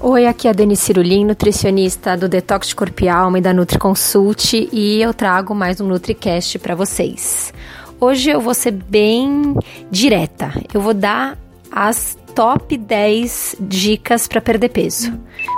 Oi, 0.00 0.26
aqui 0.26 0.46
é 0.46 0.50
a 0.50 0.54
Dani 0.54 0.76
Cirulim, 0.76 1.24
nutricionista 1.24 2.16
do 2.16 2.28
Detox 2.28 2.68
de 2.68 2.76
Corpo 2.76 3.02
e 3.02 3.08
Alma 3.08 3.38
e 3.38 3.40
da 3.40 3.52
NutriConsult 3.52 4.68
e 4.72 5.02
eu 5.02 5.12
trago 5.12 5.56
mais 5.56 5.80
um 5.80 5.88
NutriCast 5.88 6.56
para 6.60 6.76
vocês. 6.76 7.52
Hoje 8.00 8.30
eu 8.30 8.40
vou 8.40 8.54
ser 8.54 8.70
bem 8.70 9.56
direta. 9.90 10.52
Eu 10.72 10.80
vou 10.80 10.94
dar 10.94 11.36
as 11.72 12.16
top 12.38 12.76
10 12.76 13.56
dicas 13.58 14.28
para 14.28 14.40
perder 14.40 14.68
peso. 14.68 15.12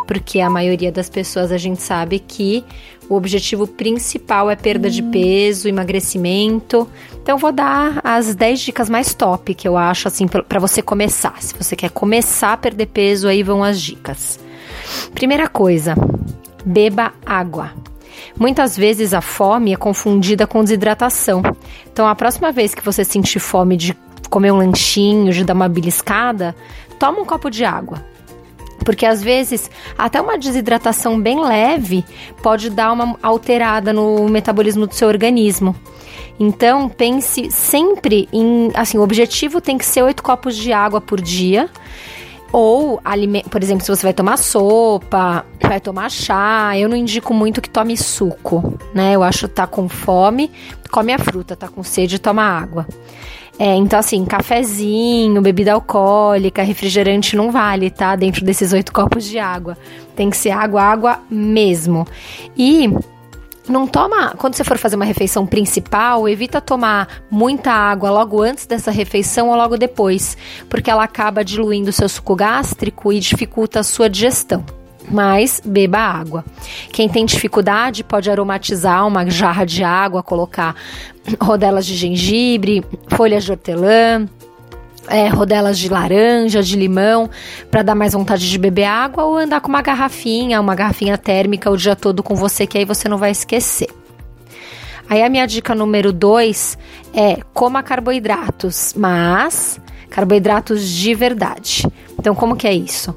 Porque 0.06 0.40
a 0.40 0.48
maioria 0.48 0.90
das 0.90 1.10
pessoas 1.10 1.52
a 1.52 1.58
gente 1.58 1.82
sabe 1.82 2.18
que 2.18 2.64
o 3.06 3.16
objetivo 3.16 3.66
principal 3.66 4.50
é 4.50 4.56
perda 4.56 4.88
de 4.88 5.02
peso, 5.02 5.68
emagrecimento. 5.68 6.88
Então 7.22 7.36
vou 7.36 7.52
dar 7.52 8.00
as 8.02 8.34
10 8.34 8.60
dicas 8.60 8.88
mais 8.88 9.12
top 9.12 9.54
que 9.54 9.68
eu 9.68 9.76
acho 9.76 10.08
assim 10.08 10.26
para 10.26 10.58
você 10.58 10.80
começar. 10.80 11.42
Se 11.42 11.52
você 11.54 11.76
quer 11.76 11.90
começar 11.90 12.54
a 12.54 12.56
perder 12.56 12.86
peso, 12.86 13.28
aí 13.28 13.42
vão 13.42 13.62
as 13.62 13.78
dicas. 13.78 14.40
Primeira 15.14 15.48
coisa, 15.48 15.94
beba 16.64 17.12
água. 17.26 17.74
Muitas 18.38 18.74
vezes 18.74 19.12
a 19.12 19.20
fome 19.20 19.74
é 19.74 19.76
confundida 19.76 20.46
com 20.46 20.62
desidratação. 20.62 21.42
Então, 21.92 22.08
a 22.08 22.14
próxima 22.14 22.50
vez 22.50 22.74
que 22.74 22.82
você 22.82 23.04
sentir 23.04 23.38
fome 23.38 23.76
de 23.76 23.94
comer 24.30 24.52
um 24.52 24.58
lanchinho, 24.58 25.32
de 25.32 25.44
dar 25.44 25.54
uma 25.54 25.68
beliscada, 25.68 26.54
toma 26.98 27.20
um 27.20 27.24
copo 27.24 27.50
de 27.50 27.64
água. 27.64 28.02
Porque 28.84 29.04
às 29.04 29.22
vezes 29.22 29.70
até 29.98 30.20
uma 30.20 30.38
desidratação 30.38 31.20
bem 31.20 31.40
leve 31.40 32.04
pode 32.42 32.70
dar 32.70 32.92
uma 32.92 33.16
alterada 33.22 33.92
no 33.92 34.26
metabolismo 34.28 34.86
do 34.86 34.94
seu 34.94 35.08
organismo. 35.08 35.76
Então 36.38 36.88
pense 36.88 37.50
sempre 37.50 38.26
em, 38.32 38.70
assim, 38.74 38.96
o 38.96 39.02
objetivo 39.02 39.60
tem 39.60 39.76
que 39.76 39.84
ser 39.84 40.02
oito 40.02 40.22
copos 40.22 40.56
de 40.56 40.72
água 40.72 41.00
por 41.00 41.20
dia. 41.20 41.68
Ou, 42.52 43.00
por 43.48 43.62
exemplo, 43.62 43.84
se 43.84 43.94
você 43.94 44.02
vai 44.02 44.12
tomar 44.12 44.36
sopa, 44.36 45.46
vai 45.62 45.78
tomar 45.78 46.10
chá, 46.10 46.76
eu 46.76 46.88
não 46.88 46.96
indico 46.96 47.32
muito 47.32 47.60
que 47.60 47.70
tome 47.70 47.96
suco, 47.96 48.76
né? 48.92 49.14
Eu 49.14 49.22
acho 49.22 49.46
que 49.46 49.54
tá 49.54 49.68
com 49.68 49.88
fome, 49.88 50.50
come 50.90 51.12
a 51.12 51.18
fruta, 51.18 51.54
tá 51.54 51.68
com 51.68 51.84
sede, 51.84 52.18
toma 52.18 52.42
água. 52.42 52.88
É, 53.60 53.76
então, 53.76 53.98
assim, 53.98 54.24
cafezinho, 54.24 55.42
bebida 55.42 55.74
alcoólica, 55.74 56.62
refrigerante 56.62 57.36
não 57.36 57.52
vale, 57.52 57.90
tá? 57.90 58.16
Dentro 58.16 58.42
desses 58.42 58.72
oito 58.72 58.90
copos 58.90 59.22
de 59.26 59.38
água. 59.38 59.76
Tem 60.16 60.30
que 60.30 60.36
ser 60.38 60.48
água, 60.48 60.80
água 60.82 61.20
mesmo. 61.30 62.06
E 62.56 62.88
não 63.68 63.86
toma, 63.86 64.30
quando 64.38 64.54
você 64.54 64.64
for 64.64 64.78
fazer 64.78 64.96
uma 64.96 65.04
refeição 65.04 65.46
principal, 65.46 66.26
evita 66.26 66.58
tomar 66.58 67.22
muita 67.30 67.70
água 67.70 68.10
logo 68.10 68.40
antes 68.40 68.64
dessa 68.64 68.90
refeição 68.90 69.50
ou 69.50 69.56
logo 69.56 69.76
depois, 69.76 70.38
porque 70.70 70.90
ela 70.90 71.04
acaba 71.04 71.44
diluindo 71.44 71.90
o 71.90 71.92
seu 71.92 72.08
suco 72.08 72.34
gástrico 72.34 73.12
e 73.12 73.20
dificulta 73.20 73.80
a 73.80 73.84
sua 73.84 74.08
digestão 74.08 74.64
mas 75.10 75.60
beba 75.64 75.98
água. 75.98 76.44
Quem 76.92 77.08
tem 77.08 77.26
dificuldade 77.26 78.04
pode 78.04 78.30
aromatizar 78.30 79.06
uma 79.06 79.28
jarra 79.28 79.64
de 79.64 79.82
água, 79.82 80.22
colocar 80.22 80.74
rodelas 81.40 81.84
de 81.84 81.96
gengibre, 81.96 82.84
folhas 83.08 83.44
de 83.44 83.50
hortelã, 83.50 84.26
é, 85.08 85.28
rodelas 85.28 85.78
de 85.78 85.88
laranja, 85.88 86.62
de 86.62 86.76
limão, 86.76 87.28
para 87.70 87.82
dar 87.82 87.94
mais 87.94 88.12
vontade 88.12 88.48
de 88.48 88.58
beber 88.58 88.84
água, 88.84 89.24
ou 89.24 89.36
andar 89.36 89.60
com 89.60 89.68
uma 89.68 89.82
garrafinha, 89.82 90.60
uma 90.60 90.74
garrafinha 90.74 91.18
térmica 91.18 91.70
o 91.70 91.76
dia 91.76 91.96
todo 91.96 92.22
com 92.22 92.34
você, 92.34 92.66
que 92.66 92.78
aí 92.78 92.84
você 92.84 93.08
não 93.08 93.18
vai 93.18 93.30
esquecer. 93.30 93.88
Aí 95.08 95.24
a 95.24 95.28
minha 95.28 95.44
dica 95.44 95.74
número 95.74 96.12
2 96.12 96.78
é 97.12 97.38
coma 97.52 97.82
carboidratos, 97.82 98.94
mas 98.96 99.80
carboidratos 100.08 100.88
de 100.88 101.14
verdade. 101.14 101.84
Então, 102.16 102.34
como 102.34 102.54
que 102.54 102.68
é 102.68 102.72
isso? 102.72 103.12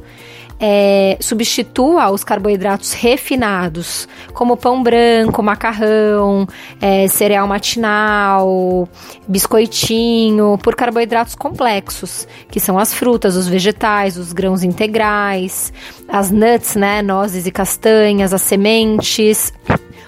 É, 0.65 1.17
substitua 1.19 2.09
os 2.09 2.23
carboidratos 2.23 2.93
refinados, 2.93 4.07
como 4.33 4.55
pão 4.55 4.81
branco, 4.81 5.43
macarrão, 5.43 6.47
é, 6.79 7.05
cereal 7.09 7.45
matinal, 7.45 8.87
biscoitinho, 9.27 10.57
por 10.63 10.73
carboidratos 10.73 11.35
complexos, 11.35 12.25
que 12.49 12.61
são 12.61 12.79
as 12.79 12.93
frutas, 12.93 13.35
os 13.35 13.45
vegetais, 13.45 14.15
os 14.15 14.31
grãos 14.31 14.63
integrais, 14.63 15.73
as 16.07 16.31
nuts, 16.31 16.77
né, 16.77 17.01
nozes 17.01 17.45
e 17.45 17.51
castanhas, 17.51 18.33
as 18.33 18.41
sementes 18.41 19.51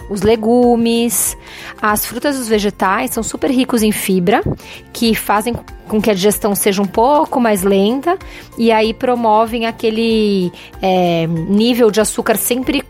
os 0.09 0.21
legumes, 0.21 1.38
as 1.81 2.05
frutas 2.05 2.35
e 2.35 2.39
os 2.39 2.47
vegetais 2.47 3.11
são 3.11 3.23
super 3.23 3.49
ricos 3.49 3.83
em 3.83 3.91
fibra, 3.91 4.41
que 4.93 5.16
fazem 5.16 5.55
com 5.88 6.01
que 6.01 6.09
a 6.09 6.13
digestão 6.13 6.55
seja 6.55 6.81
um 6.81 6.88
pouco 6.88 7.39
mais 7.39 7.61
lenta 7.61 8.17
e 8.57 8.71
aí 8.71 8.94
promovem 8.94 9.65
aquele 9.65 10.51
é, 10.81 11.27
nível 11.27 11.91
de 11.91 12.01
açúcar 12.01 12.38
sempre 12.38 12.83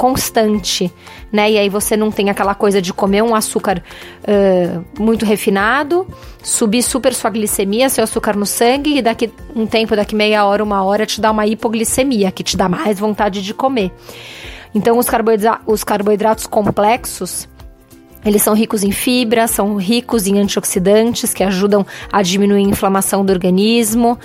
constante, 0.00 0.90
né? 1.30 1.50
E 1.50 1.58
aí 1.58 1.68
você 1.68 1.94
não 1.94 2.10
tem 2.10 2.30
aquela 2.30 2.54
coisa 2.54 2.80
de 2.80 2.90
comer 2.90 3.22
um 3.22 3.34
açúcar 3.34 3.82
uh, 4.22 4.84
muito 4.98 5.26
refinado, 5.26 6.06
subir 6.42 6.82
super 6.82 7.12
sua 7.12 7.28
glicemia, 7.28 7.86
seu 7.90 8.02
açúcar 8.02 8.34
no 8.34 8.46
sangue, 8.46 8.96
e 8.96 9.02
daqui 9.02 9.30
um 9.54 9.66
tempo, 9.66 9.94
daqui 9.94 10.14
meia 10.14 10.46
hora, 10.46 10.64
uma 10.64 10.82
hora, 10.82 11.04
te 11.04 11.20
dá 11.20 11.30
uma 11.30 11.46
hipoglicemia, 11.46 12.32
que 12.32 12.42
te 12.42 12.56
dá 12.56 12.66
mais 12.66 12.98
vontade 12.98 13.42
de 13.42 13.52
comer. 13.52 13.92
Então, 14.74 14.98
os, 14.98 15.08
carboidra 15.08 15.60
os 15.66 15.82
carboidratos 15.82 16.46
complexos, 16.46 17.48
eles 18.24 18.42
são 18.42 18.54
ricos 18.54 18.82
em 18.82 18.92
fibra, 18.92 19.46
são 19.46 19.76
ricos 19.76 20.26
em 20.26 20.38
antioxidantes 20.38 21.32
que 21.32 21.42
ajudam 21.42 21.86
a 22.12 22.22
diminuir 22.22 22.64
a 22.64 22.68
inflamação 22.68 23.24
do 23.24 23.32
organismo 23.32 24.18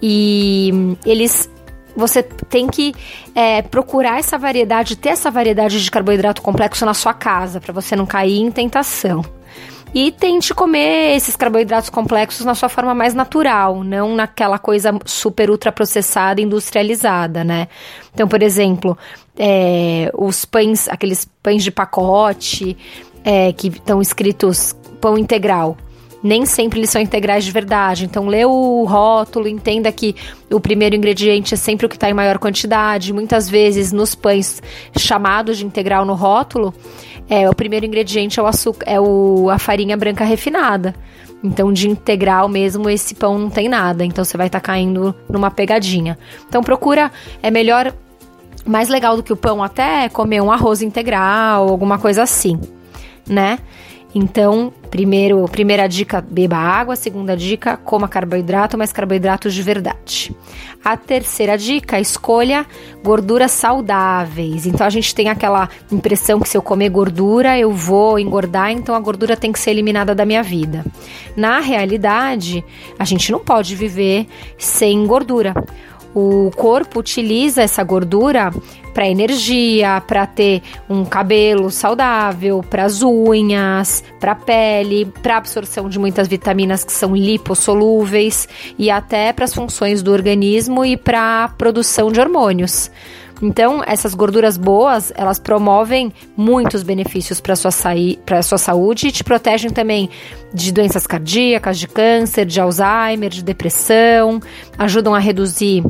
e 0.00 0.96
eles 1.04 1.48
você 1.96 2.22
tem 2.22 2.66
que 2.66 2.92
é, 3.34 3.62
procurar 3.62 4.18
essa 4.18 4.36
variedade, 4.36 4.96
ter 4.96 5.10
essa 5.10 5.30
variedade 5.30 5.82
de 5.82 5.90
carboidrato 5.90 6.42
complexo 6.42 6.84
na 6.84 6.92
sua 6.92 7.14
casa, 7.14 7.60
para 7.60 7.72
você 7.72 7.94
não 7.94 8.04
cair 8.04 8.40
em 8.40 8.50
tentação. 8.50 9.24
E 9.94 10.10
tente 10.10 10.52
comer 10.52 11.14
esses 11.14 11.36
carboidratos 11.36 11.88
complexos 11.88 12.44
na 12.44 12.56
sua 12.56 12.68
forma 12.68 12.92
mais 12.96 13.14
natural, 13.14 13.84
não 13.84 14.16
naquela 14.16 14.58
coisa 14.58 14.92
super 15.04 15.48
ultra 15.48 15.70
processada, 15.70 16.40
industrializada, 16.40 17.44
né? 17.44 17.68
Então, 18.12 18.26
por 18.26 18.42
exemplo, 18.42 18.98
é, 19.38 20.10
os 20.16 20.44
pães, 20.44 20.88
aqueles 20.88 21.24
pães 21.42 21.62
de 21.62 21.70
pacote 21.70 22.76
é, 23.24 23.52
que 23.52 23.68
estão 23.68 24.00
escritos 24.00 24.74
pão 25.00 25.18
integral 25.18 25.76
nem 26.24 26.46
sempre 26.46 26.80
eles 26.80 26.88
são 26.88 27.02
integrais 27.02 27.44
de 27.44 27.52
verdade. 27.52 28.06
Então, 28.06 28.26
lê 28.26 28.46
o 28.46 28.84
rótulo, 28.84 29.46
entenda 29.46 29.92
que 29.92 30.16
o 30.50 30.58
primeiro 30.58 30.96
ingrediente 30.96 31.52
é 31.52 31.56
sempre 31.56 31.84
o 31.84 31.88
que 31.88 31.96
está 31.96 32.08
em 32.08 32.14
maior 32.14 32.38
quantidade. 32.38 33.12
Muitas 33.12 33.46
vezes, 33.46 33.92
nos 33.92 34.14
pães 34.14 34.62
chamados 34.96 35.58
de 35.58 35.66
integral 35.66 36.06
no 36.06 36.14
rótulo, 36.14 36.72
é, 37.28 37.48
o 37.48 37.54
primeiro 37.54 37.84
ingrediente 37.84 38.40
é 38.40 38.42
o 38.42 38.46
açúcar, 38.46 38.86
é 38.88 38.98
o, 38.98 39.50
a 39.50 39.58
farinha 39.58 39.98
branca 39.98 40.24
refinada. 40.24 40.94
Então, 41.42 41.70
de 41.70 41.90
integral 41.90 42.48
mesmo, 42.48 42.88
esse 42.88 43.14
pão 43.14 43.38
não 43.38 43.50
tem 43.50 43.68
nada. 43.68 44.02
Então, 44.02 44.24
você 44.24 44.38
vai 44.38 44.46
estar 44.46 44.60
tá 44.60 44.66
caindo 44.66 45.14
numa 45.28 45.50
pegadinha. 45.50 46.18
Então, 46.48 46.62
procura, 46.62 47.12
é 47.42 47.50
melhor, 47.50 47.92
mais 48.64 48.88
legal 48.88 49.16
do 49.16 49.22
que 49.22 49.32
o 49.32 49.36
pão, 49.36 49.62
até 49.62 50.08
comer 50.08 50.40
um 50.40 50.50
arroz 50.50 50.82
integral, 50.82 51.68
alguma 51.68 51.98
coisa 51.98 52.22
assim, 52.22 52.60
né? 53.28 53.58
Então, 54.14 54.72
primeiro, 54.90 55.44
primeira 55.48 55.88
dica, 55.88 56.20
beba 56.20 56.56
água. 56.56 56.94
Segunda 56.94 57.36
dica, 57.36 57.76
coma 57.76 58.06
carboidrato, 58.06 58.78
mas 58.78 58.92
carboidratos 58.92 59.52
de 59.52 59.60
verdade. 59.60 60.32
A 60.84 60.96
terceira 60.96 61.58
dica, 61.58 61.98
escolha 61.98 62.64
gorduras 63.02 63.50
saudáveis. 63.50 64.66
Então, 64.66 64.86
a 64.86 64.90
gente 64.90 65.12
tem 65.12 65.28
aquela 65.28 65.68
impressão 65.90 66.38
que 66.38 66.48
se 66.48 66.56
eu 66.56 66.62
comer 66.62 66.90
gordura, 66.90 67.58
eu 67.58 67.72
vou 67.72 68.16
engordar, 68.16 68.70
então 68.70 68.94
a 68.94 69.00
gordura 69.00 69.36
tem 69.36 69.50
que 69.50 69.58
ser 69.58 69.70
eliminada 69.70 70.14
da 70.14 70.24
minha 70.24 70.44
vida. 70.44 70.84
Na 71.36 71.58
realidade, 71.58 72.64
a 72.96 73.04
gente 73.04 73.32
não 73.32 73.40
pode 73.40 73.74
viver 73.74 74.28
sem 74.56 75.04
gordura. 75.08 75.54
O 76.14 76.50
corpo 76.54 77.00
utiliza 77.00 77.62
essa 77.62 77.82
gordura 77.82 78.52
para 78.94 79.08
energia, 79.08 80.00
para 80.06 80.24
ter 80.26 80.62
um 80.88 81.04
cabelo 81.04 81.70
saudável, 81.70 82.62
para 82.62 82.84
as 82.84 83.02
unhas, 83.02 84.04
para 84.20 84.32
a 84.32 84.36
pele, 84.36 85.12
para 85.22 85.36
absorção 85.36 85.88
de 85.88 85.98
muitas 85.98 86.28
vitaminas 86.28 86.84
que 86.84 86.92
são 86.92 87.16
lipossolúveis 87.16 88.48
e 88.78 88.90
até 88.90 89.32
para 89.32 89.44
as 89.44 89.52
funções 89.52 90.02
do 90.02 90.12
organismo 90.12 90.84
e 90.84 90.96
para 90.96 91.44
a 91.44 91.48
produção 91.48 92.12
de 92.12 92.20
hormônios. 92.20 92.90
Então, 93.42 93.82
essas 93.84 94.14
gorduras 94.14 94.56
boas, 94.56 95.12
elas 95.16 95.38
promovem 95.38 96.12
muitos 96.36 96.82
benefícios 96.82 97.40
para 97.40 97.56
sua 97.56 97.70
para 98.24 98.42
sua 98.42 98.58
saúde 98.58 99.08
e 99.08 99.12
te 99.12 99.24
protegem 99.24 99.70
também 99.70 100.08
de 100.52 100.72
doenças 100.72 101.06
cardíacas, 101.06 101.78
de 101.78 101.88
câncer, 101.88 102.46
de 102.46 102.60
Alzheimer, 102.60 103.30
de 103.30 103.42
depressão, 103.42 104.40
ajudam 104.78 105.14
a 105.14 105.18
reduzir 105.18 105.82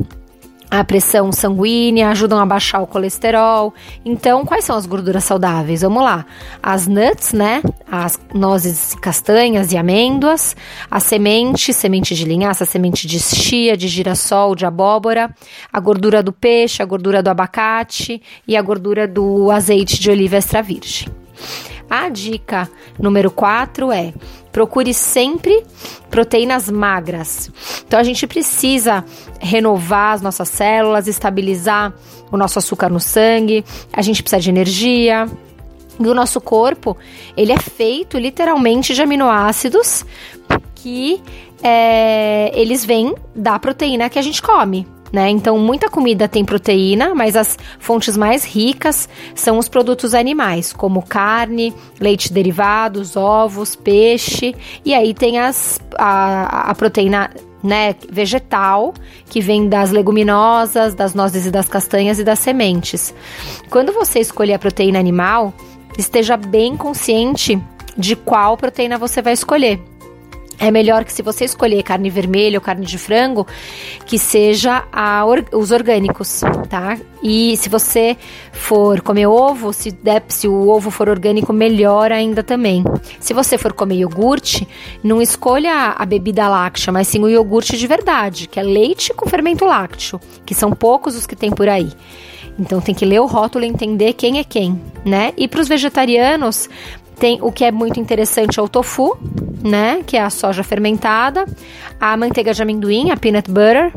a 0.79 0.83
pressão 0.83 1.31
sanguínea, 1.31 2.09
ajudam 2.09 2.39
a 2.39 2.45
baixar 2.45 2.81
o 2.81 2.87
colesterol. 2.87 3.73
Então, 4.03 4.45
quais 4.45 4.65
são 4.65 4.75
as 4.75 4.85
gorduras 4.85 5.23
saudáveis? 5.23 5.81
Vamos 5.81 6.03
lá. 6.03 6.25
As 6.61 6.87
nuts, 6.87 7.33
né? 7.33 7.61
As 7.89 8.19
nozes, 8.33 8.93
castanhas 8.95 9.71
e 9.71 9.77
amêndoas, 9.77 10.55
a 10.89 10.99
semente, 10.99 11.73
semente 11.73 12.13
de 12.15 12.25
linhaça, 12.25 12.65
semente 12.65 13.07
de 13.07 13.19
chia, 13.19 13.77
de 13.77 13.87
girassol, 13.87 14.55
de 14.55 14.65
abóbora, 14.65 15.33
a 15.71 15.79
gordura 15.79 16.21
do 16.21 16.33
peixe, 16.33 16.81
a 16.81 16.85
gordura 16.85 17.23
do 17.23 17.29
abacate 17.29 18.21
e 18.47 18.57
a 18.57 18.61
gordura 18.61 19.07
do 19.07 19.51
azeite 19.51 19.99
de 19.99 20.09
oliva 20.09 20.35
extra 20.35 20.61
virgem. 20.61 21.07
A 21.89 22.09
dica 22.09 22.69
número 22.99 23.29
4 23.29 23.91
é: 23.91 24.13
procure 24.51 24.93
sempre 24.93 25.63
proteínas 26.09 26.69
magras. 26.69 27.51
Então 27.85 27.99
a 27.99 28.03
gente 28.03 28.25
precisa 28.25 29.03
renovar 29.39 30.13
as 30.13 30.21
nossas 30.21 30.49
células, 30.49 31.07
estabilizar 31.07 31.93
o 32.31 32.37
nosso 32.37 32.59
açúcar 32.59 32.89
no 32.89 32.99
sangue, 32.99 33.63
a 33.93 34.01
gente 34.01 34.23
precisa 34.23 34.41
de 34.41 34.49
energia. 34.49 35.27
E 35.97 36.07
o 36.07 36.13
nosso 36.13 36.41
corpo, 36.41 36.97
ele 37.37 37.53
é 37.53 37.57
feito 37.57 38.17
literalmente 38.17 38.93
de 38.93 39.01
aminoácidos 39.01 40.05
que 40.75 41.21
é, 41.63 42.51
eles 42.53 42.83
vêm 42.83 43.15
da 43.33 43.57
proteína 43.57 44.09
que 44.09 44.19
a 44.19 44.21
gente 44.21 44.41
come 44.41 44.85
né? 45.11 45.29
Então, 45.29 45.57
muita 45.57 45.89
comida 45.89 46.27
tem 46.27 46.43
proteína, 46.43 47.13
mas 47.15 47.35
as 47.35 47.57
fontes 47.79 48.17
mais 48.17 48.43
ricas 48.43 49.07
são 49.33 49.57
os 49.57 49.69
produtos 49.69 50.13
animais, 50.13 50.73
como 50.73 51.01
carne, 51.01 51.73
leite 51.99 52.31
derivados, 52.33 53.15
ovos, 53.15 53.75
peixe, 53.75 54.55
e 54.83 54.93
aí 54.93 55.13
tem 55.13 55.39
as, 55.39 55.79
a, 55.97 56.71
a 56.71 56.75
proteína 56.75 57.29
né, 57.63 57.95
vegetal, 58.09 58.93
que 59.27 59.41
vem 59.41 59.67
das 59.67 59.89
leguminosas, 59.89 60.93
das 60.93 61.15
nozes 61.15 61.47
e 61.47 61.51
das 61.51 61.67
castanhas 61.67 62.19
e 62.19 62.23
das 62.23 62.39
sementes. 62.39 63.13
Quando 63.69 63.91
você 63.91 64.19
escolher 64.19 64.53
a 64.53 64.59
proteína 64.59 64.99
animal, 64.99 65.51
esteja 65.97 66.37
bem 66.37 66.77
consciente 66.77 67.59
de 67.97 68.15
qual 68.15 68.55
proteína 68.55 68.97
você 68.97 69.21
vai 69.21 69.33
escolher. 69.33 69.81
É 70.57 70.71
melhor 70.71 71.03
que 71.03 71.11
se 71.11 71.21
você 71.21 71.45
escolher 71.45 71.83
carne 71.83 72.09
vermelha 72.09 72.57
ou 72.57 72.61
carne 72.61 72.85
de 72.85 72.97
frango, 72.97 73.45
que 74.05 74.17
seja 74.17 74.85
a, 74.91 75.23
os 75.51 75.71
orgânicos, 75.71 76.41
tá? 76.69 76.97
E 77.21 77.57
se 77.57 77.67
você 77.67 78.15
for 78.51 79.01
comer 79.01 79.27
ovo, 79.27 79.73
se, 79.73 79.91
der, 79.91 80.23
se 80.29 80.47
o 80.47 80.69
ovo 80.69 80.89
for 80.89 81.09
orgânico, 81.09 81.51
melhor 81.51 82.11
ainda 82.11 82.41
também. 82.41 82.83
Se 83.19 83.33
você 83.33 83.57
for 83.57 83.73
comer 83.73 83.95
iogurte, 83.95 84.67
não 85.03 85.21
escolha 85.21 85.93
a 85.97 86.05
bebida 86.05 86.47
láctea, 86.47 86.93
mas 86.93 87.07
sim 87.07 87.21
o 87.21 87.29
iogurte 87.29 87.77
de 87.77 87.87
verdade, 87.87 88.47
que 88.47 88.59
é 88.59 88.63
leite 88.63 89.13
com 89.13 89.27
fermento 89.27 89.65
lácteo, 89.65 90.19
que 90.45 90.55
são 90.55 90.71
poucos 90.71 91.15
os 91.15 91.25
que 91.25 91.35
tem 91.35 91.51
por 91.51 91.67
aí. 91.67 91.91
Então 92.57 92.79
tem 92.79 92.95
que 92.95 93.05
ler 93.05 93.19
o 93.19 93.25
rótulo 93.25 93.65
e 93.65 93.67
entender 93.67 94.13
quem 94.13 94.39
é 94.39 94.43
quem, 94.43 94.79
né? 95.03 95.33
E 95.35 95.47
para 95.47 95.59
os 95.59 95.67
vegetarianos, 95.67 96.69
tem 97.19 97.39
o 97.41 97.51
que 97.51 97.65
é 97.65 97.71
muito 97.71 97.99
interessante 97.99 98.59
é 98.59 98.63
o 98.63 98.69
tofu, 98.69 99.17
né? 99.65 100.03
Que 100.05 100.15
é 100.15 100.21
a 100.21 100.29
soja 100.29 100.63
fermentada, 100.63 101.45
a 101.99 102.15
manteiga 102.15 102.53
de 102.53 102.61
amendoim, 102.61 103.09
a 103.09 103.17
peanut 103.17 103.49
butter, 103.49 103.91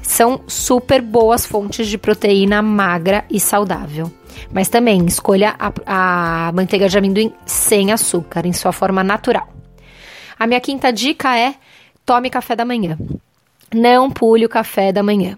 são 0.00 0.40
super 0.46 1.02
boas 1.02 1.44
fontes 1.44 1.88
de 1.88 1.98
proteína 1.98 2.62
magra 2.62 3.24
e 3.28 3.40
saudável. 3.40 4.10
Mas 4.52 4.68
também 4.68 5.04
escolha 5.04 5.56
a, 5.58 6.48
a 6.48 6.52
manteiga 6.52 6.88
de 6.88 6.96
amendoim 6.96 7.34
sem 7.44 7.92
açúcar, 7.92 8.46
em 8.46 8.52
sua 8.52 8.72
forma 8.72 9.02
natural. 9.02 9.48
A 10.38 10.46
minha 10.46 10.60
quinta 10.60 10.92
dica 10.92 11.36
é 11.36 11.54
tome 12.06 12.30
café 12.30 12.54
da 12.54 12.64
manhã 12.64 12.96
não 13.74 14.10
pule 14.10 14.44
o 14.44 14.48
café 14.48 14.92
da 14.92 15.02
manhã. 15.02 15.36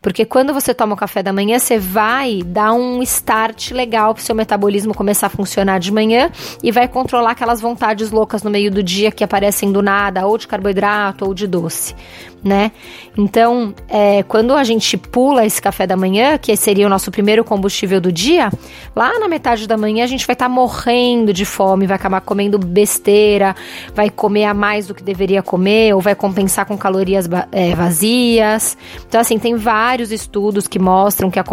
Porque 0.00 0.24
quando 0.24 0.52
você 0.52 0.74
toma 0.74 0.94
o 0.94 0.96
café 0.96 1.22
da 1.22 1.32
manhã, 1.32 1.58
você 1.58 1.78
vai 1.78 2.42
dar 2.44 2.72
um 2.72 3.02
start 3.02 3.70
legal 3.72 4.14
para 4.14 4.22
o 4.22 4.24
seu 4.24 4.34
metabolismo 4.34 4.94
começar 4.94 5.26
a 5.28 5.30
funcionar 5.30 5.78
de 5.78 5.92
manhã 5.92 6.30
e 6.62 6.72
vai 6.72 6.88
controlar 6.88 7.32
aquelas 7.32 7.60
vontades 7.60 8.10
loucas 8.10 8.42
no 8.42 8.50
meio 8.50 8.70
do 8.70 8.82
dia 8.82 9.10
que 9.10 9.22
aparecem 9.22 9.70
do 9.70 9.82
nada, 9.82 10.26
ou 10.26 10.36
de 10.36 10.48
carboidrato 10.48 11.24
ou 11.26 11.34
de 11.34 11.46
doce 11.46 11.94
né? 12.42 12.72
Então, 13.16 13.74
é, 13.88 14.22
quando 14.22 14.54
a 14.54 14.64
gente 14.64 14.96
pula 14.96 15.44
esse 15.44 15.60
café 15.60 15.86
da 15.86 15.96
manhã, 15.96 16.38
que 16.38 16.56
seria 16.56 16.86
o 16.86 16.88
nosso 16.88 17.10
primeiro 17.10 17.44
combustível 17.44 18.00
do 18.00 18.10
dia, 18.10 18.50
lá 18.96 19.18
na 19.18 19.28
metade 19.28 19.66
da 19.66 19.76
manhã 19.76 20.04
a 20.04 20.06
gente 20.06 20.26
vai 20.26 20.34
estar 20.34 20.46
tá 20.46 20.48
morrendo 20.48 21.32
de 21.32 21.44
fome, 21.44 21.86
vai 21.86 21.96
acabar 21.96 22.20
comendo 22.20 22.58
besteira, 22.58 23.54
vai 23.94 24.08
comer 24.08 24.44
a 24.44 24.54
mais 24.54 24.86
do 24.86 24.94
que 24.94 25.02
deveria 25.02 25.42
comer, 25.42 25.94
ou 25.94 26.00
vai 26.00 26.14
compensar 26.14 26.64
com 26.64 26.76
calorias 26.76 27.28
é, 27.52 27.74
vazias. 27.74 28.76
Então, 29.06 29.20
assim, 29.20 29.38
tem 29.38 29.54
vários 29.56 30.10
estudos 30.10 30.66
que 30.66 30.78
mostram 30.78 31.30
que, 31.30 31.38
a, 31.38 31.44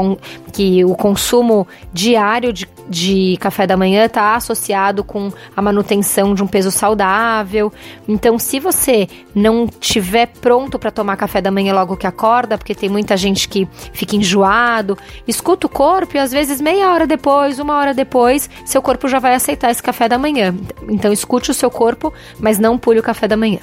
que 0.54 0.86
o 0.86 0.96
consumo 0.96 1.68
diário 1.92 2.54
de, 2.54 2.68
de 2.90 3.38
café 3.40 3.68
da 3.68 3.76
manhã 3.76 4.06
está 4.06 4.36
associado 4.36 5.04
com 5.04 5.32
a 5.56 5.62
manutenção 5.62 6.34
de 6.34 6.42
um 6.42 6.48
peso 6.48 6.72
saudável. 6.72 7.72
Então, 8.08 8.40
se 8.40 8.60
você 8.60 9.08
não 9.36 9.68
tiver 9.68 10.28
pronto 10.28 10.77
para 10.78 10.92
tomar 10.92 11.18
café 11.18 11.42
da 11.42 11.52
manhã 11.52 11.74
logo 11.74 11.98
que 11.98 12.08
acorda, 12.08 12.58
porque 12.58 12.76
tem 12.76 12.90
muita 12.90 13.18
gente 13.18 13.48
que 13.48 13.68
fica 13.94 14.16
enjoado. 14.16 14.98
Escuta 15.28 15.68
o 15.68 15.70
corpo 15.70 16.16
e 16.16 16.20
às 16.20 16.32
vezes 16.32 16.62
meia 16.62 16.92
hora 16.92 17.08
depois, 17.08 17.60
uma 17.60 17.76
hora 17.76 17.94
depois, 17.94 18.50
seu 18.66 18.82
corpo 18.82 19.08
já 19.08 19.20
vai 19.20 19.36
aceitar 19.36 19.72
esse 19.72 19.82
café 19.82 20.08
da 20.08 20.18
manhã. 20.18 20.56
Então 20.90 21.12
escute 21.12 21.52
o 21.52 21.54
seu 21.54 21.70
corpo, 21.70 22.14
mas 22.40 22.60
não 22.60 22.78
pule 22.78 23.00
o 23.00 23.04
café 23.04 23.28
da 23.28 23.38
manhã. 23.38 23.60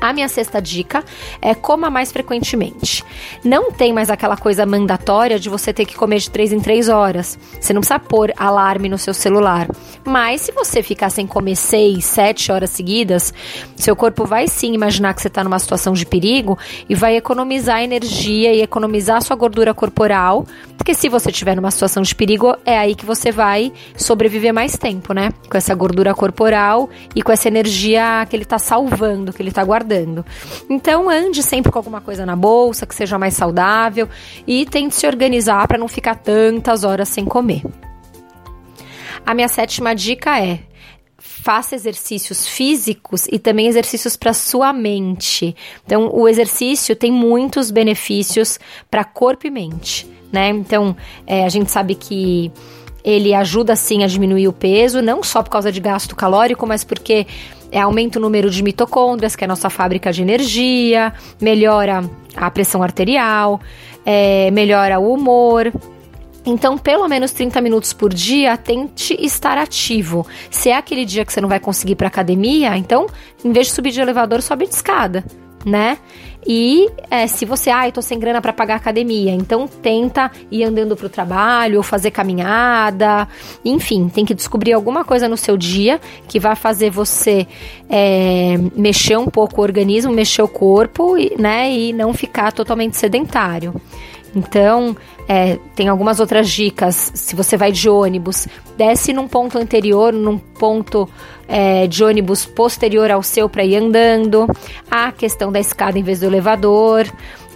A 0.00 0.12
minha 0.12 0.28
sexta 0.28 0.60
dica 0.60 1.04
é 1.40 1.54
coma 1.54 1.88
mais 1.88 2.12
frequentemente. 2.12 3.02
Não 3.42 3.72
tem 3.72 3.92
mais 3.92 4.10
aquela 4.10 4.36
coisa 4.36 4.66
mandatória 4.66 5.38
de 5.38 5.48
você 5.48 5.72
ter 5.72 5.86
que 5.86 5.96
comer 5.96 6.18
de 6.18 6.30
3 6.30 6.52
em 6.52 6.60
3 6.60 6.88
horas. 6.88 7.38
Você 7.60 7.72
não 7.72 7.80
precisa 7.80 7.98
pôr 7.98 8.32
alarme 8.36 8.88
no 8.88 8.98
seu 8.98 9.14
celular. 9.14 9.68
Mas 10.04 10.42
se 10.42 10.52
você 10.52 10.82
ficar 10.82 11.10
sem 11.10 11.26
comer 11.26 11.56
6, 11.56 12.04
7 12.04 12.52
horas 12.52 12.70
seguidas, 12.70 13.32
seu 13.76 13.96
corpo 13.96 14.24
vai 14.24 14.48
sim 14.48 14.74
imaginar 14.74 15.14
que 15.14 15.22
você 15.22 15.28
está 15.28 15.42
numa 15.42 15.58
situação 15.58 15.94
de 15.94 16.04
perigo 16.04 16.58
e 16.88 16.94
vai 16.94 17.16
economizar 17.16 17.82
energia 17.82 18.52
e 18.52 18.62
economizar 18.62 19.22
sua 19.22 19.36
gordura 19.36 19.72
corporal. 19.72 20.46
Porque 20.76 20.94
se 20.94 21.08
você 21.08 21.30
estiver 21.30 21.56
numa 21.56 21.70
situação 21.70 22.02
de 22.02 22.14
perigo, 22.14 22.54
é 22.64 22.78
aí 22.78 22.94
que 22.94 23.04
você 23.04 23.32
vai 23.32 23.72
sobreviver 23.96 24.52
mais 24.52 24.76
tempo, 24.76 25.12
né? 25.12 25.32
Com 25.50 25.56
essa 25.56 25.74
gordura 25.74 26.14
corporal 26.14 26.88
e 27.14 27.22
com 27.22 27.32
essa 27.32 27.48
energia 27.48 28.26
que 28.28 28.36
ele 28.36 28.44
está 28.44 28.58
salvando, 28.58 29.32
que 29.32 29.42
ele 29.42 29.48
está 29.48 29.64
guardando 29.64 29.85
guardando. 29.86 30.26
Então 30.68 31.08
ande 31.08 31.42
sempre 31.42 31.70
com 31.70 31.78
alguma 31.78 32.00
coisa 32.00 32.26
na 32.26 32.34
bolsa 32.34 32.84
que 32.84 32.94
seja 32.94 33.18
mais 33.18 33.34
saudável 33.34 34.08
e 34.46 34.66
tente 34.66 34.94
se 34.94 35.06
organizar 35.06 35.66
para 35.68 35.78
não 35.78 35.88
ficar 35.88 36.16
tantas 36.16 36.82
horas 36.82 37.08
sem 37.08 37.24
comer. 37.24 37.62
A 39.24 39.32
minha 39.32 39.48
sétima 39.48 39.94
dica 39.94 40.40
é 40.40 40.60
faça 41.18 41.76
exercícios 41.76 42.46
físicos 42.46 43.26
e 43.30 43.38
também 43.38 43.68
exercícios 43.68 44.16
para 44.16 44.32
sua 44.32 44.72
mente. 44.72 45.54
Então, 45.84 46.10
o 46.12 46.28
exercício 46.28 46.94
tem 46.96 47.12
muitos 47.12 47.70
benefícios 47.70 48.58
para 48.90 49.04
corpo 49.04 49.46
e 49.46 49.50
mente, 49.50 50.08
né? 50.32 50.48
Então, 50.48 50.96
é, 51.24 51.44
a 51.44 51.48
gente 51.48 51.70
sabe 51.70 51.94
que 51.94 52.50
ele 53.06 53.32
ajuda 53.32 53.76
sim 53.76 54.02
a 54.02 54.08
diminuir 54.08 54.48
o 54.48 54.52
peso, 54.52 55.00
não 55.00 55.22
só 55.22 55.40
por 55.40 55.50
causa 55.50 55.70
de 55.70 55.78
gasto 55.78 56.16
calórico, 56.16 56.66
mas 56.66 56.82
porque 56.82 57.26
é, 57.76 57.80
aumenta 57.82 58.18
o 58.18 58.22
número 58.22 58.48
de 58.48 58.62
mitocôndrias, 58.62 59.36
que 59.36 59.44
é 59.44 59.46
a 59.46 59.48
nossa 59.48 59.68
fábrica 59.68 60.10
de 60.10 60.22
energia, 60.22 61.12
melhora 61.38 62.02
a 62.34 62.50
pressão 62.50 62.82
arterial, 62.82 63.60
é, 64.02 64.50
melhora 64.50 64.98
o 64.98 65.12
humor. 65.12 65.70
Então, 66.46 66.78
pelo 66.78 67.06
menos 67.06 67.32
30 67.32 67.60
minutos 67.60 67.92
por 67.92 68.14
dia, 68.14 68.56
tente 68.56 69.14
estar 69.22 69.58
ativo. 69.58 70.26
Se 70.50 70.70
é 70.70 70.76
aquele 70.78 71.04
dia 71.04 71.22
que 71.22 71.30
você 71.30 71.38
não 71.38 71.50
vai 71.50 71.60
conseguir 71.60 71.92
ir 71.92 71.96
para 71.96 72.08
academia, 72.08 72.74
então, 72.78 73.08
em 73.44 73.52
vez 73.52 73.66
de 73.66 73.74
subir 73.74 73.90
de 73.90 74.00
elevador, 74.00 74.40
sobe 74.40 74.66
de 74.66 74.74
escada 74.74 75.22
né? 75.66 75.98
E 76.46 76.88
é, 77.10 77.26
se 77.26 77.44
você, 77.44 77.70
ah, 77.70 77.88
eu 77.88 77.92
tô 77.92 78.00
sem 78.00 78.18
grana 78.18 78.40
para 78.40 78.52
pagar 78.52 78.76
academia, 78.76 79.32
então 79.32 79.66
tenta 79.66 80.30
ir 80.50 80.62
andando 80.62 80.96
pro 80.96 81.08
trabalho 81.08 81.78
ou 81.78 81.82
fazer 81.82 82.12
caminhada, 82.12 83.26
enfim, 83.64 84.08
tem 84.08 84.24
que 84.24 84.34
descobrir 84.34 84.72
alguma 84.72 85.04
coisa 85.04 85.28
no 85.28 85.36
seu 85.36 85.56
dia 85.56 86.00
que 86.28 86.38
vai 86.38 86.54
fazer 86.54 86.90
você 86.90 87.46
é, 87.90 88.56
mexer 88.76 89.18
um 89.18 89.26
pouco 89.26 89.60
o 89.60 89.64
organismo, 89.64 90.12
mexer 90.12 90.42
o 90.42 90.48
corpo, 90.48 91.14
né? 91.36 91.72
E 91.72 91.92
não 91.92 92.14
ficar 92.14 92.52
totalmente 92.52 92.96
sedentário. 92.96 93.74
Então, 94.34 94.94
é, 95.26 95.58
tem 95.74 95.88
algumas 95.88 96.20
outras 96.20 96.48
dicas. 96.48 97.10
Se 97.14 97.34
você 97.34 97.56
vai 97.56 97.72
de 97.72 97.88
ônibus, 97.88 98.46
desce 98.76 99.12
num 99.12 99.26
ponto 99.26 99.58
anterior, 99.58 100.12
num 100.12 100.36
ponto 100.36 101.08
é, 101.48 101.86
de 101.86 102.02
ônibus 102.02 102.44
posterior 102.44 103.10
ao 103.10 103.22
seu 103.22 103.48
para 103.48 103.64
ir 103.64 103.76
andando. 103.76 104.46
A 104.90 105.12
questão 105.12 105.50
da 105.50 105.60
escada 105.60 105.98
em 105.98 106.02
vez 106.02 106.20
do 106.20 106.26
elevador. 106.26 107.06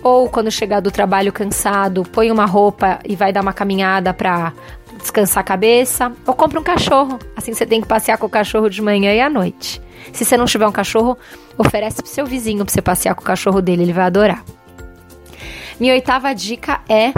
ou 0.02 0.30
quando 0.30 0.50
chegar 0.50 0.80
do 0.80 0.90
trabalho 0.90 1.30
cansado, 1.30 2.04
põe 2.04 2.30
uma 2.30 2.46
roupa 2.46 2.98
e 3.06 3.14
vai 3.14 3.34
dar 3.34 3.42
uma 3.42 3.52
caminhada 3.52 4.14
para 4.14 4.54
descansar 4.98 5.42
a 5.42 5.44
cabeça, 5.44 6.12
ou 6.26 6.34
compra 6.34 6.58
um 6.58 6.62
cachorro. 6.62 7.18
Assim 7.36 7.52
você 7.52 7.66
tem 7.66 7.80
que 7.80 7.86
passear 7.86 8.16
com 8.16 8.26
o 8.26 8.30
cachorro 8.30 8.68
de 8.68 8.80
manhã 8.80 9.12
e 9.12 9.20
à 9.20 9.28
noite. 9.28 9.80
Se 10.12 10.24
você 10.24 10.36
não 10.36 10.46
tiver 10.46 10.66
um 10.66 10.72
cachorro, 10.72 11.18
oferece 11.58 12.02
pro 12.02 12.10
seu 12.10 12.24
vizinho 12.24 12.64
para 12.64 12.72
você 12.72 12.80
passear 12.80 13.14
com 13.14 13.20
o 13.22 13.24
cachorro 13.24 13.60
dele, 13.60 13.82
ele 13.82 13.92
vai 13.92 14.04
adorar. 14.04 14.42
Minha 15.78 15.94
oitava 15.94 16.34
dica 16.34 16.80
é 16.88 17.12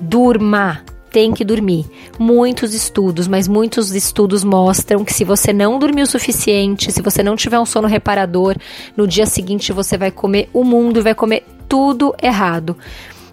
durma 0.00 0.84
tem 1.10 1.32
que 1.32 1.44
dormir. 1.44 1.86
Muitos 2.22 2.74
estudos, 2.74 3.26
mas 3.26 3.48
muitos 3.48 3.92
estudos 3.92 4.44
mostram 4.44 5.02
que 5.06 5.14
se 5.14 5.24
você 5.24 5.54
não 5.54 5.78
dormir 5.78 6.02
o 6.02 6.06
suficiente, 6.06 6.92
se 6.92 7.00
você 7.00 7.22
não 7.22 7.34
tiver 7.34 7.58
um 7.58 7.64
sono 7.64 7.88
reparador, 7.88 8.56
no 8.94 9.08
dia 9.08 9.24
seguinte 9.24 9.72
você 9.72 9.96
vai 9.96 10.10
comer 10.10 10.46
o 10.52 10.62
mundo 10.62 11.02
vai 11.02 11.14
comer 11.14 11.46
tudo 11.66 12.14
errado. 12.22 12.76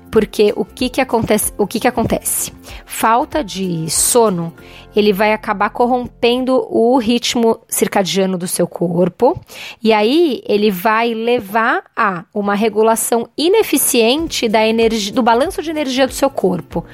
Porque 0.09 0.53
o 0.55 0.63
que 0.63 0.87
que 0.87 1.01
acontece? 1.01 1.51
O 1.57 1.67
que 1.67 1.81
que 1.81 1.87
acontece? 1.87 2.53
Falta 2.85 3.43
de 3.43 3.89
sono, 3.89 4.53
ele 4.95 5.11
vai 5.11 5.33
acabar 5.33 5.69
corrompendo 5.69 6.65
o 6.69 6.97
ritmo 6.97 7.59
circadiano 7.67 8.37
do 8.37 8.47
seu 8.47 8.65
corpo, 8.65 9.37
e 9.83 9.91
aí 9.91 10.41
ele 10.47 10.71
vai 10.71 11.13
levar 11.13 11.83
a 11.93 12.23
uma 12.33 12.55
regulação 12.55 13.27
ineficiente 13.37 14.47
da 14.47 14.65
energia, 14.65 15.11
do 15.11 15.21
balanço 15.21 15.61
de 15.61 15.71
energia 15.71 16.07
do 16.07 16.13
seu 16.13 16.29
corpo 16.29 16.85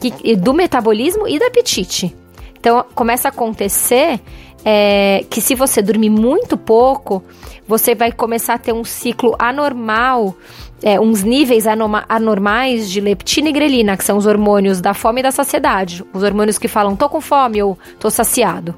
que, 0.00 0.36
do 0.36 0.54
metabolismo 0.54 1.26
e 1.26 1.38
do 1.38 1.44
apetite. 1.44 2.14
Então, 2.58 2.84
começa 2.94 3.28
a 3.28 3.30
acontecer 3.30 4.20
é, 4.64 5.24
que 5.30 5.40
se 5.40 5.54
você 5.54 5.80
dormir 5.80 6.10
muito 6.10 6.56
pouco, 6.56 7.22
você 7.66 7.94
vai 7.94 8.10
começar 8.10 8.54
a 8.54 8.58
ter 8.58 8.72
um 8.72 8.84
ciclo 8.84 9.34
anormal, 9.38 10.34
é, 10.82 11.00
uns 11.00 11.22
níveis 11.22 11.64
anormais 12.08 12.90
de 12.90 13.00
leptina 13.00 13.48
e 13.48 13.52
grelina, 13.52 13.96
que 13.96 14.04
são 14.04 14.16
os 14.16 14.26
hormônios 14.26 14.80
da 14.80 14.94
fome 14.94 15.20
e 15.20 15.22
da 15.22 15.30
saciedade. 15.30 16.04
Os 16.12 16.22
hormônios 16.22 16.58
que 16.58 16.68
falam 16.68 16.96
tô 16.96 17.08
com 17.08 17.20
fome 17.20 17.62
ou 17.62 17.78
tô 17.98 18.10
saciado. 18.10 18.74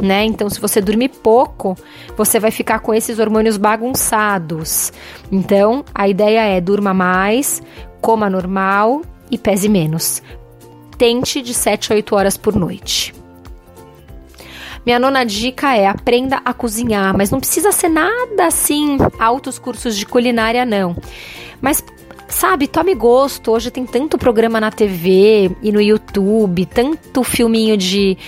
Né? 0.00 0.24
Então, 0.24 0.50
se 0.50 0.60
você 0.60 0.80
dormir 0.80 1.08
pouco, 1.08 1.76
você 2.16 2.40
vai 2.40 2.50
ficar 2.50 2.80
com 2.80 2.92
esses 2.92 3.18
hormônios 3.18 3.56
bagunçados. 3.56 4.92
Então, 5.30 5.84
a 5.94 6.08
ideia 6.08 6.44
é 6.44 6.60
durma 6.60 6.92
mais, 6.92 7.62
coma 8.00 8.28
normal 8.28 9.02
e 9.30 9.38
pese 9.38 9.68
menos 9.68 10.20
tente 10.96 11.42
de 11.42 11.54
7 11.54 11.92
a 11.92 11.96
8 11.96 12.14
horas 12.14 12.36
por 12.36 12.54
noite. 12.54 13.14
Minha 14.84 14.98
nona 14.98 15.24
dica 15.24 15.74
é 15.74 15.86
aprenda 15.86 16.42
a 16.44 16.52
cozinhar, 16.52 17.16
mas 17.16 17.30
não 17.30 17.40
precisa 17.40 17.72
ser 17.72 17.88
nada 17.88 18.46
assim, 18.46 18.98
altos 19.18 19.58
cursos 19.58 19.96
de 19.96 20.04
culinária, 20.04 20.66
não. 20.66 20.94
Mas 21.60 21.82
sabe, 22.28 22.66
tome 22.66 22.94
gosto. 22.94 23.52
Hoje 23.52 23.70
tem 23.70 23.86
tanto 23.86 24.18
programa 24.18 24.60
na 24.60 24.70
TV 24.70 25.50
e 25.62 25.72
no 25.72 25.80
YouTube, 25.80 26.66
tanto 26.66 27.24
filminho 27.24 27.76
de, 27.76 28.18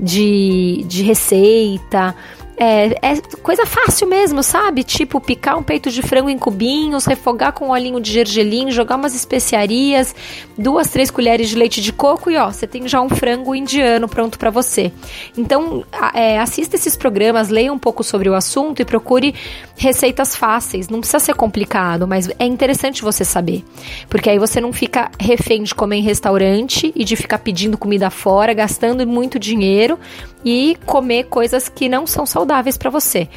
de, 0.00 0.84
de 0.88 1.02
receita. 1.04 2.14
É, 2.62 2.88
é, 3.00 3.16
coisa 3.42 3.64
fácil 3.64 4.06
mesmo, 4.06 4.42
sabe? 4.42 4.84
Tipo, 4.84 5.18
picar 5.18 5.56
um 5.56 5.62
peito 5.62 5.90
de 5.90 6.02
frango 6.02 6.28
em 6.28 6.36
cubinhos, 6.36 7.06
refogar 7.06 7.54
com 7.54 7.68
um 7.68 7.70
olhinho 7.70 7.98
de 7.98 8.12
gergelim, 8.12 8.70
jogar 8.70 8.96
umas 8.96 9.14
especiarias, 9.14 10.14
duas, 10.58 10.90
três 10.90 11.10
colheres 11.10 11.48
de 11.48 11.56
leite 11.56 11.80
de 11.80 11.90
coco 11.90 12.30
e 12.30 12.36
ó, 12.36 12.52
você 12.52 12.66
tem 12.66 12.86
já 12.86 13.00
um 13.00 13.08
frango 13.08 13.54
indiano 13.54 14.06
pronto 14.06 14.38
para 14.38 14.50
você. 14.50 14.92
Então, 15.38 15.82
é, 16.12 16.38
assista 16.38 16.76
esses 16.76 16.94
programas, 16.94 17.48
leia 17.48 17.72
um 17.72 17.78
pouco 17.78 18.04
sobre 18.04 18.28
o 18.28 18.34
assunto 18.34 18.82
e 18.82 18.84
procure 18.84 19.34
receitas 19.74 20.36
fáceis. 20.36 20.90
Não 20.90 21.00
precisa 21.00 21.18
ser 21.18 21.34
complicado, 21.34 22.06
mas 22.06 22.28
é 22.38 22.44
interessante 22.44 23.00
você 23.00 23.24
saber. 23.24 23.64
Porque 24.10 24.28
aí 24.28 24.38
você 24.38 24.60
não 24.60 24.70
fica 24.70 25.10
refém 25.18 25.62
de 25.62 25.74
comer 25.74 25.96
em 25.96 26.02
restaurante 26.02 26.92
e 26.94 27.04
de 27.04 27.16
ficar 27.16 27.38
pedindo 27.38 27.78
comida 27.78 28.10
fora, 28.10 28.52
gastando 28.52 29.06
muito 29.06 29.38
dinheiro 29.38 29.98
e 30.44 30.76
comer 30.86 31.24
coisas 31.24 31.68
que 31.68 31.88
não 31.88 32.06
são 32.06 32.24
saudáveis 32.24 32.76
para 32.76 32.90
você. 32.90 33.28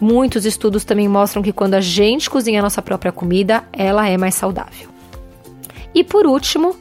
Muitos 0.00 0.44
estudos 0.44 0.84
também 0.84 1.08
mostram 1.08 1.42
que 1.42 1.52
quando 1.52 1.74
a 1.74 1.80
gente 1.80 2.28
cozinha 2.28 2.60
a 2.60 2.62
nossa 2.62 2.82
própria 2.82 3.12
comida, 3.12 3.64
ela 3.72 4.08
é 4.08 4.16
mais 4.16 4.34
saudável. 4.34 4.88
E 5.94 6.02
por 6.02 6.26
último, 6.26 6.76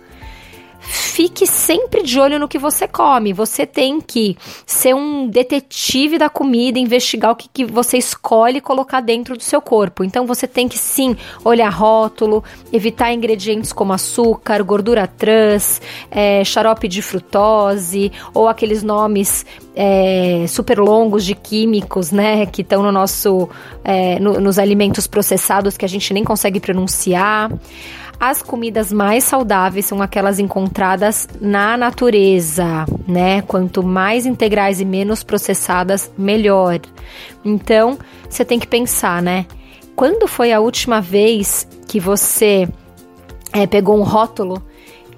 fique 1.11 1.45
sempre 1.45 2.03
de 2.03 2.17
olho 2.17 2.39
no 2.39 2.47
que 2.47 2.57
você 2.57 2.87
come. 2.87 3.33
Você 3.33 3.65
tem 3.65 3.99
que 3.99 4.37
ser 4.65 4.95
um 4.95 5.27
detetive 5.27 6.17
da 6.17 6.29
comida, 6.29 6.79
investigar 6.79 7.31
o 7.31 7.35
que, 7.35 7.49
que 7.53 7.65
você 7.65 7.97
escolhe 7.97 8.61
colocar 8.61 9.01
dentro 9.01 9.35
do 9.35 9.43
seu 9.43 9.61
corpo. 9.61 10.05
Então 10.05 10.25
você 10.25 10.47
tem 10.47 10.69
que 10.69 10.77
sim 10.77 11.17
olhar 11.43 11.69
rótulo, 11.69 12.41
evitar 12.71 13.11
ingredientes 13.11 13.73
como 13.73 13.91
açúcar, 13.91 14.63
gordura 14.63 15.05
trans, 15.05 15.81
é, 16.09 16.45
xarope 16.45 16.87
de 16.87 17.01
frutose 17.01 18.09
ou 18.33 18.47
aqueles 18.47 18.81
nomes 18.81 19.45
é, 19.75 20.45
super 20.47 20.79
longos 20.79 21.25
de 21.25 21.35
químicos, 21.35 22.11
né, 22.11 22.45
que 22.45 22.61
estão 22.61 22.81
no 22.81 22.91
nosso, 22.91 23.49
é, 23.83 24.17
no, 24.17 24.39
nos 24.39 24.57
alimentos 24.57 25.07
processados 25.07 25.75
que 25.75 25.83
a 25.83 25.89
gente 25.89 26.13
nem 26.13 26.23
consegue 26.23 26.59
pronunciar. 26.61 27.51
As 28.23 28.43
comidas 28.43 28.93
mais 28.93 29.23
saudáveis 29.23 29.87
são 29.87 29.99
aquelas 29.99 30.37
encontradas 30.37 31.27
na 31.41 31.75
natureza, 31.75 32.85
né? 33.07 33.41
Quanto 33.41 33.81
mais 33.81 34.27
integrais 34.27 34.79
e 34.79 34.85
menos 34.85 35.23
processadas, 35.23 36.11
melhor. 36.15 36.79
Então, 37.43 37.97
você 38.29 38.45
tem 38.45 38.59
que 38.59 38.67
pensar, 38.67 39.23
né? 39.23 39.47
Quando 39.95 40.27
foi 40.27 40.53
a 40.53 40.59
última 40.59 41.01
vez 41.01 41.67
que 41.87 41.99
você 41.99 42.69
é, 43.51 43.65
pegou 43.65 43.97
um 43.97 44.03
rótulo 44.03 44.61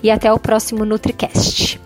e 0.04 0.10
até 0.10 0.32
o 0.32 0.38
próximo 0.38 0.84
NutriCast. 0.84 1.85